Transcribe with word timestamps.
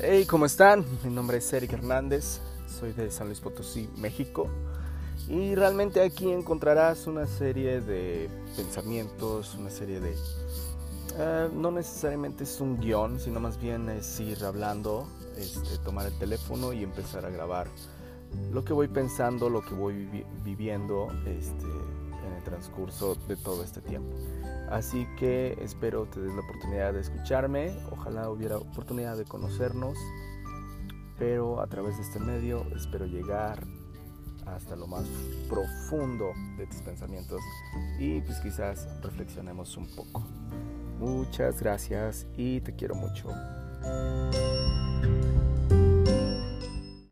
Hey, 0.00 0.24
¿cómo 0.24 0.46
están? 0.46 0.84
Mi 1.04 1.10
nombre 1.10 1.36
es 1.36 1.52
Eric 1.52 1.74
Hernández, 1.74 2.40
soy 2.66 2.92
de 2.92 3.10
San 3.10 3.26
Luis 3.26 3.40
Potosí, 3.40 3.90
México. 3.96 4.48
Y 5.28 5.54
realmente 5.54 6.02
aquí 6.02 6.30
encontrarás 6.32 7.06
una 7.06 7.26
serie 7.26 7.82
de 7.82 8.30
pensamientos, 8.56 9.54
una 9.54 9.70
serie 9.70 10.00
de... 10.00 10.16
Eh, 11.18 11.48
no 11.54 11.70
necesariamente 11.70 12.44
es 12.44 12.60
un 12.60 12.80
guion, 12.80 13.20
sino 13.20 13.38
más 13.38 13.60
bien 13.60 13.90
es 13.90 14.18
ir 14.18 14.42
hablando, 14.44 15.06
este, 15.36 15.76
tomar 15.84 16.06
el 16.06 16.18
teléfono 16.18 16.72
y 16.72 16.82
empezar 16.82 17.26
a 17.26 17.30
grabar 17.30 17.68
lo 18.50 18.64
que 18.64 18.72
voy 18.72 18.88
pensando, 18.88 19.50
lo 19.50 19.60
que 19.60 19.74
voy 19.74 20.24
viviendo 20.42 21.08
este, 21.26 21.66
en 22.26 22.32
el 22.32 22.42
transcurso 22.42 23.16
de 23.28 23.36
todo 23.36 23.62
este 23.62 23.80
tiempo. 23.80 24.16
Así 24.70 25.06
que 25.18 25.58
espero 25.60 26.06
te 26.06 26.20
des 26.20 26.32
la 26.34 26.40
oportunidad 26.40 26.92
de 26.94 27.00
escucharme, 27.00 27.76
ojalá 27.90 28.30
hubiera 28.30 28.56
oportunidad 28.56 29.16
de 29.16 29.24
conocernos, 29.24 29.98
pero 31.18 31.60
a 31.60 31.66
través 31.66 31.96
de 31.96 32.02
este 32.02 32.18
medio 32.18 32.66
espero 32.74 33.06
llegar 33.06 33.64
hasta 34.46 34.76
lo 34.76 34.86
más 34.86 35.04
profundo 35.48 36.32
de 36.56 36.66
tus 36.66 36.80
pensamientos 36.82 37.40
y 37.98 38.20
pues 38.22 38.38
quizás 38.40 38.88
reflexionemos 39.02 39.76
un 39.76 39.86
poco. 39.94 40.22
Muchas 40.98 41.60
gracias 41.60 42.26
y 42.36 42.60
te 42.60 42.74
quiero 42.74 42.94
mucho. 42.94 43.28